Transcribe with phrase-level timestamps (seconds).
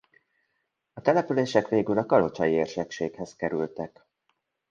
[0.93, 4.05] A települések végül a kalocsai érsekséghez kerültek.